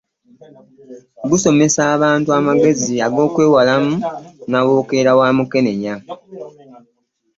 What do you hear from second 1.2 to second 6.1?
Gusomesa abantu amagezi ag'okwewalamu nnawookera wa mukenenya.